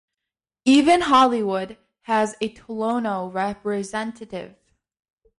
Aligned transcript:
Even 0.65 1.01
Hollywood 1.01 1.77
has 2.05 2.33
a 2.41 2.51
Tolono 2.55 3.31
representative. 3.31 4.55